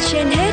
[0.00, 0.52] trên hết.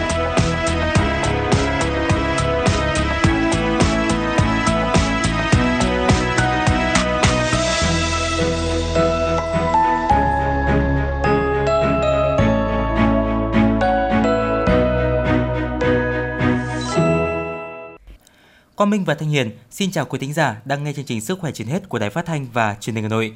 [18.76, 21.40] Quang Minh và Thanh Hiền, xin chào quý thính giả đang nghe chương trình Sức
[21.40, 23.36] khỏe trên hết của Đài Phát thanh và Truyền hình Hà Nội.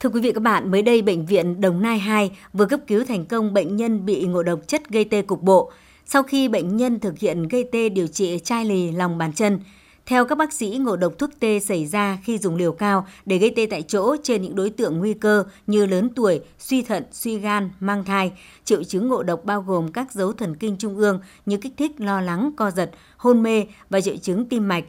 [0.00, 3.04] Thưa quý vị các bạn, mới đây Bệnh viện Đồng Nai 2 vừa cấp cứu
[3.04, 5.72] thành công bệnh nhân bị ngộ độc chất gây tê cục bộ.
[6.06, 9.60] Sau khi bệnh nhân thực hiện gây tê điều trị chai lì lòng bàn chân,
[10.06, 13.38] theo các bác sĩ, ngộ độc thuốc tê xảy ra khi dùng liều cao để
[13.38, 17.04] gây tê tại chỗ trên những đối tượng nguy cơ như lớn tuổi, suy thận,
[17.12, 18.32] suy gan, mang thai.
[18.64, 22.00] Triệu chứng ngộ độc bao gồm các dấu thần kinh trung ương như kích thích,
[22.00, 24.84] lo lắng, co giật, hôn mê và triệu chứng tim mạch,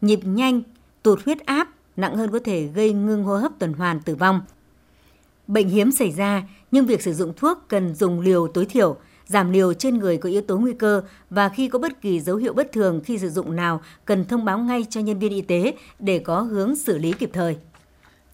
[0.00, 0.62] nhịp nhanh,
[1.02, 4.40] tụt huyết áp, nặng hơn có thể gây ngưng hô hấp tuần hoàn tử vong.
[5.46, 9.52] Bệnh hiếm xảy ra, nhưng việc sử dụng thuốc cần dùng liều tối thiểu, giảm
[9.52, 12.52] liều trên người có yếu tố nguy cơ và khi có bất kỳ dấu hiệu
[12.52, 15.74] bất thường khi sử dụng nào cần thông báo ngay cho nhân viên y tế
[15.98, 17.56] để có hướng xử lý kịp thời.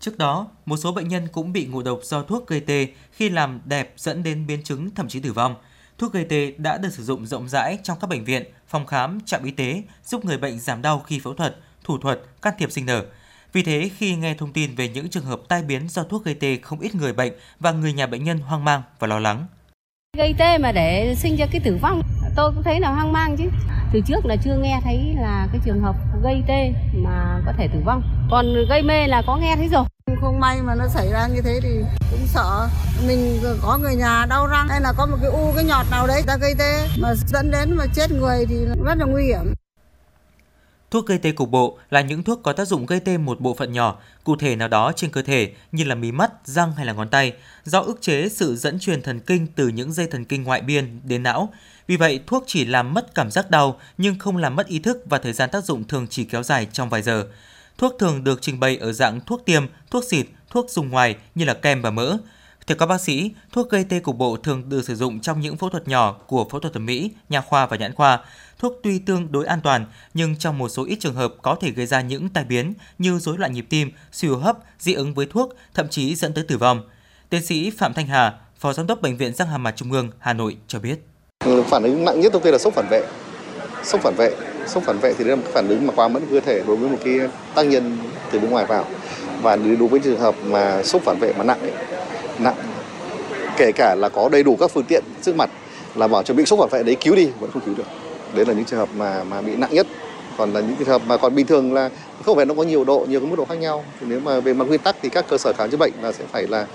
[0.00, 3.28] Trước đó, một số bệnh nhân cũng bị ngộ độc do thuốc gây tê khi
[3.28, 5.54] làm đẹp dẫn đến biến chứng thậm chí tử vong.
[5.98, 9.18] Thuốc gây tê đã được sử dụng rộng rãi trong các bệnh viện, phòng khám,
[9.20, 12.72] trạm y tế, giúp người bệnh giảm đau khi phẫu thuật, thủ thuật, can thiệp
[12.72, 13.04] sinh nở.
[13.52, 16.34] Vì thế, khi nghe thông tin về những trường hợp tai biến do thuốc gây
[16.34, 19.46] tê, không ít người bệnh và người nhà bệnh nhân hoang mang và lo lắng.
[20.16, 22.02] Gây tê mà để sinh ra cái tử vong,
[22.36, 23.44] tôi cũng thấy là hoang mang chứ.
[23.92, 27.68] Từ trước là chưa nghe thấy là cái trường hợp gây tê mà có thể
[27.72, 28.02] tử vong.
[28.30, 29.84] Còn gây mê là có nghe thấy rồi.
[30.20, 31.68] Không may mà nó xảy ra như thế thì
[32.10, 32.68] cũng sợ
[33.06, 36.06] mình có người nhà đau răng hay là có một cái u cái nhọt nào
[36.06, 39.54] đấy ta gây tê mà dẫn đến mà chết người thì rất là nguy hiểm.
[40.92, 43.54] Thuốc gây tê cục bộ là những thuốc có tác dụng gây tê một bộ
[43.54, 46.86] phận nhỏ, cụ thể nào đó trên cơ thể như là mí mắt, răng hay
[46.86, 47.32] là ngón tay,
[47.64, 51.00] do ức chế sự dẫn truyền thần kinh từ những dây thần kinh ngoại biên
[51.04, 51.52] đến não.
[51.86, 55.02] Vì vậy, thuốc chỉ làm mất cảm giác đau nhưng không làm mất ý thức
[55.04, 57.26] và thời gian tác dụng thường chỉ kéo dài trong vài giờ.
[57.78, 61.44] Thuốc thường được trình bày ở dạng thuốc tiêm, thuốc xịt, thuốc dùng ngoài như
[61.44, 62.18] là kem và mỡ.
[62.66, 65.56] Theo các bác sĩ, thuốc gây tê cục bộ thường được sử dụng trong những
[65.56, 68.20] phẫu thuật nhỏ của phẫu thuật thẩm mỹ, nha khoa và nhãn khoa.
[68.58, 71.70] Thuốc tuy tương đối an toàn, nhưng trong một số ít trường hợp có thể
[71.70, 75.14] gây ra những tai biến như rối loạn nhịp tim, suy hô hấp, dị ứng
[75.14, 76.82] với thuốc, thậm chí dẫn tới tử vong.
[77.28, 80.10] Tiến sĩ Phạm Thanh Hà, Phó Giám đốc Bệnh viện Răng Hàm Mặt Trung ương
[80.18, 80.98] Hà Nội cho biết.
[81.68, 83.06] Phản ứng nặng nhất tôi là sốc phản vệ.
[83.84, 84.36] Sốc phản vệ,
[84.66, 86.76] sốc phản vệ thì đây là một phản ứng mà quá mẫn cơ thể đối
[86.76, 87.18] với một cái
[87.54, 87.98] tác nhân
[88.30, 88.86] từ bên ngoài vào.
[89.42, 91.72] Và đối với trường hợp mà sốc phản vệ mà nặng ấy,
[92.38, 92.54] nặng.
[93.56, 95.50] Kể cả là có đầy đủ các phương tiện trước mặt
[95.94, 97.86] là bảo chuẩn bị sốc phản vệ đấy cứu đi vẫn không cứu được.
[98.34, 99.86] Đấy là những trường hợp mà mà bị nặng nhất.
[100.38, 101.90] Còn là những trường hợp mà còn bình thường là
[102.24, 103.84] không phải nó có nhiều độ nhiều cái mức độ khác nhau.
[104.00, 106.12] Thì nếu mà về mặt nguyên tắc thì các cơ sở khám chữa bệnh là
[106.12, 106.66] sẽ phải là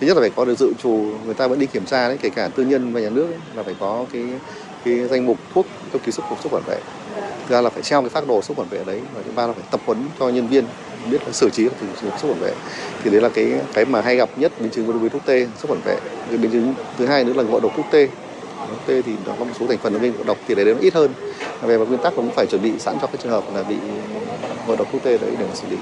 [0.00, 0.90] thứ nhất là phải có được dự trù
[1.24, 3.38] người ta vẫn đi kiểm tra đấy kể cả tư nhân và nhà nước ấy,
[3.54, 4.24] là phải có cái
[4.84, 6.78] cái danh mục thuốc cấp cứu sốc phản vệ.
[7.48, 9.46] Thứ hai là phải treo cái phác đồ sốc phản vệ đấy và thứ ba
[9.46, 10.64] là phải tập huấn cho nhân viên
[11.10, 12.54] biết là xử trí từ sốc phản vệ.
[13.02, 15.46] Thì đấy là cái cái mà hay gặp nhất biến chứng đối với thuốc tê
[15.58, 15.96] sốc phản vệ.
[16.28, 18.08] Cái biến chứng thứ hai nữa là ngộ độc thuốc tê.
[18.68, 20.80] Thuốc tê thì nó có một số thành phần gây ngộ độc thì đấy nó
[20.80, 21.14] ít hơn.
[21.62, 23.76] Về mặt nguyên tắc cũng phải chuẩn bị sẵn cho cái trường hợp là bị
[24.66, 25.76] ngộ độc thuốc tê đấy để xử lý.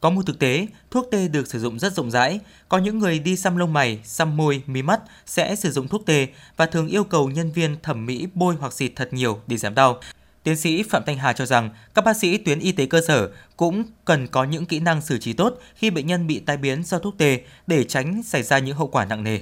[0.00, 2.40] Có một thực tế, thuốc tê được sử dụng rất rộng rãi.
[2.68, 6.06] Có những người đi xăm lông mày, xăm môi, mí mắt sẽ sử dụng thuốc
[6.06, 6.26] tê
[6.56, 9.74] và thường yêu cầu nhân viên thẩm mỹ bôi hoặc xịt thật nhiều để giảm
[9.74, 10.00] đau.
[10.42, 13.28] Tiến sĩ Phạm Thanh Hà cho rằng các bác sĩ tuyến y tế cơ sở
[13.56, 16.82] cũng cần có những kỹ năng xử trí tốt khi bệnh nhân bị tai biến
[16.84, 19.38] do thuốc tê để tránh xảy ra những hậu quả nặng nề.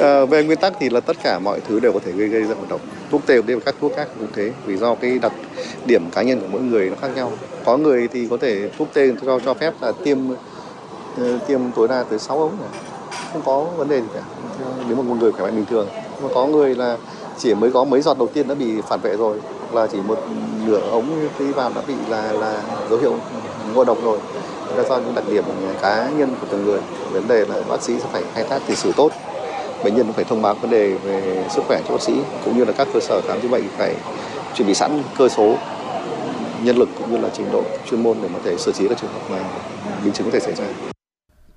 [0.00, 2.42] À, về nguyên tắc thì là tất cả mọi thứ đều có thể gây gây
[2.42, 2.80] ra ngộ độc.
[3.10, 5.32] Thuốc tê và các thuốc khác cũng thế, vì do cái đặc
[5.86, 7.32] điểm cá nhân của mỗi người nó khác nhau.
[7.64, 10.18] Có người thì có thể thuốc tê cho cho phép là tiêm
[11.16, 12.80] ờ, tiêm tối đa tới 6 ống này.
[13.32, 14.22] không có vấn đề gì cả.
[14.86, 15.88] Nếu mà một người khỏe mạnh bình thường,
[16.22, 16.96] mà có người là
[17.38, 19.40] chỉ mới có mấy giọt đầu tiên đã bị phản vệ rồi
[19.74, 20.18] là chỉ một
[20.66, 23.18] nửa ống khi vào đã bị là là dấu hiệu
[23.74, 24.18] ngộ độc rồi
[24.76, 25.44] là do những đặc điểm
[25.82, 26.80] cá nhân của từng người
[27.12, 29.12] vấn đề là bác sĩ sẽ phải khai thác tiền sử tốt
[29.84, 32.12] bệnh nhân phải thông báo vấn đề về sức khỏe cho bác sĩ,
[32.44, 33.96] cũng như là các cơ sở khám chữa bệnh phải
[34.54, 35.56] chuẩn bị sẵn cơ số,
[36.62, 38.98] nhân lực cũng như là trình độ chuyên môn để có thể xử trí các
[39.00, 39.44] trường hợp mà
[40.04, 40.64] biến chứng có thể xảy ra.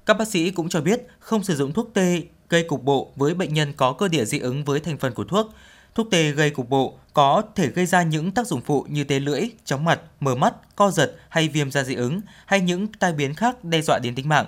[0.06, 3.34] Các bác sĩ cũng cho biết không sử dụng thuốc tê gây cục bộ với
[3.34, 5.48] bệnh nhân có cơ địa dị ứng với thành phần của thuốc.
[5.96, 9.20] Thuốc tê gây cục bộ có thể gây ra những tác dụng phụ như tê
[9.20, 13.14] lưỡi, chóng mặt, mờ mắt, co giật hay viêm da dị ứng hay những tai
[13.14, 14.46] biến khác đe dọa đến tính mạng.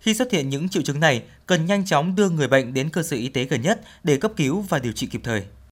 [0.00, 3.02] Khi xuất hiện những triệu chứng này, cần nhanh chóng đưa người bệnh đến cơ
[3.02, 5.42] sở y tế gần nhất để cấp cứu và điều trị kịp thời.